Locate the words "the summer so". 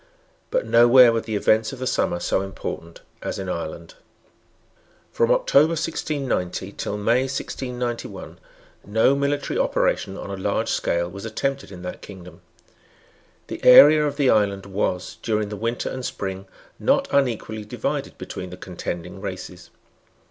1.77-2.41